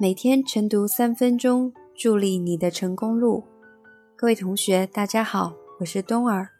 [0.00, 3.42] 每天晨读三分钟，助力你的成功路。
[4.14, 6.50] 各位同学，大家好，我是冬儿。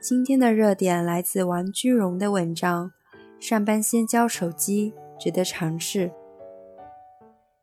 [0.00, 2.90] 今天的热点来自王君荣的文章：
[3.38, 6.12] 上班先交手机，值得尝试。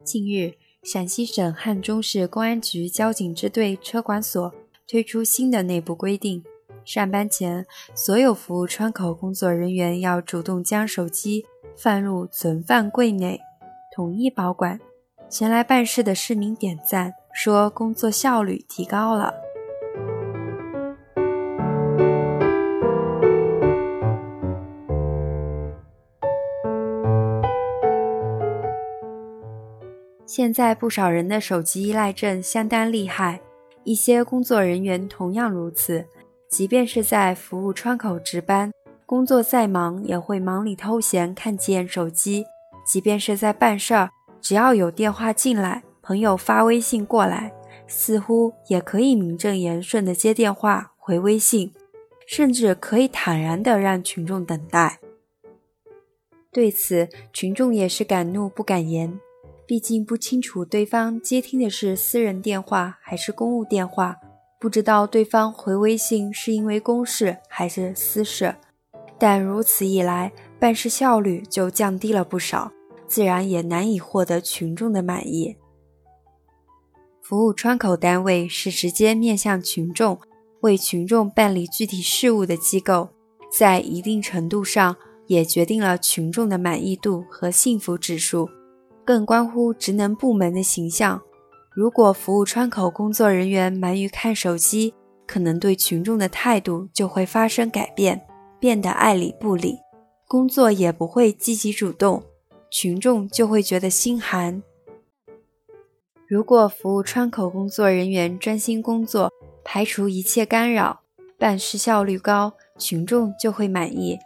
[0.04, 0.54] 近日，
[0.84, 4.54] 陕西省汉中市公安局交警支队车管所
[4.88, 6.44] 推出新的内部规定：
[6.86, 7.66] 上班前，
[7.96, 13.42] 所有服务窗口工作人员要主动将手机放入存放柜内，
[13.96, 14.80] 统一保管。
[15.30, 19.32] 前来办事的市民点赞，说工作效率提高了。
[30.26, 33.40] 现在不少人的手机依赖症相当厉害，
[33.84, 36.06] 一些工作人员同样如此。
[36.50, 38.72] 即便是在服务窗口值班，
[39.06, 42.44] 工作再忙也会忙里偷闲看见手机；
[42.84, 44.10] 即便是在办事儿。
[44.42, 47.54] 只要有电话进来，朋友发微信过来，
[47.88, 51.72] 似乎也可以名正言顺地接电话、回微信，
[52.26, 55.00] 甚至可以坦然地让群众等待。
[56.52, 59.20] 对此，群众也是敢怒不敢言，
[59.68, 64.18] 毕竟不清楚对方接听的是私人电话还是公务电话，
[64.60, 68.56] 不知道对方回微信是因为公事还是私事。
[69.20, 72.72] 但如此一来，办事效率就降低了不少。
[73.10, 75.58] 自然也难以获得群众的满意。
[77.22, 80.20] 服务窗口单位是直接面向群众、
[80.62, 83.10] 为群众办理具体事务的机构，
[83.52, 84.96] 在一定程度上
[85.28, 88.48] 也决定了群众的满意度和幸福指数，
[89.06, 91.22] 更关乎职能部门的形象。
[91.72, 94.94] 如果服务窗口工作人员忙于看手机，
[95.28, 98.20] 可能对群众的态度就会发生改变，
[98.60, 99.78] 变得爱理不理，
[100.28, 102.24] 工作也不会积极主动。
[102.72, 104.62] 群众就会觉得心寒。
[106.28, 111.02] 如果服务窗口工作人员专心工作，排除一切干扰，
[111.38, 114.20] 办事效率高，群众就会满意。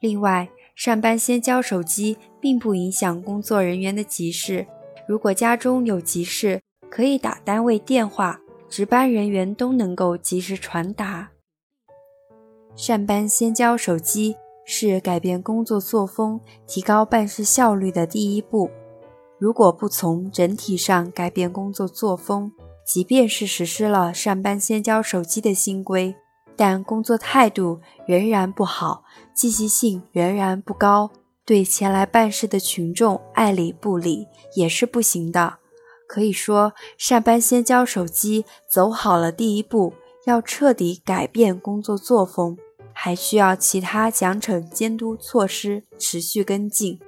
[0.00, 4.66] 另外，上班先交手机，并不影响工作人员的急事。
[5.06, 8.40] 如果家中有急事，可以打单位电话，
[8.70, 11.30] 值班人员都能够及时传达。
[12.74, 14.36] 上班先交手机。
[14.72, 18.70] 是改变工作作风、提高办事效率的第一步。
[19.36, 22.52] 如果不从整体上改变工作作风，
[22.86, 26.14] 即便是实施了上班先交手机的新规，
[26.56, 29.02] 但工作态度仍然不好，
[29.34, 31.10] 积极性仍然不高，
[31.44, 35.54] 对前来办事的群众爱理不理，也是不行的。
[36.06, 39.94] 可以说，上班先交手机走好了第一步，
[40.26, 42.56] 要彻底改变工作作风。
[43.02, 47.00] 还需要其他奖惩监督措施持续跟进。